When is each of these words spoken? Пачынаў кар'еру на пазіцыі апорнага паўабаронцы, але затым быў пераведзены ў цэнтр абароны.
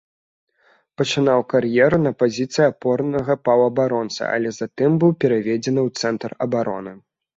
Пачынаў 1.01 1.39
кар'еру 1.53 1.97
на 2.07 2.11
пазіцыі 2.23 2.63
апорнага 2.73 3.33
паўабаронцы, 3.49 4.19
але 4.33 4.49
затым 4.59 4.91
быў 5.05 5.11
пераведзены 5.25 5.81
ў 5.87 6.03
цэнтр 6.03 6.29
абароны. 6.49 6.91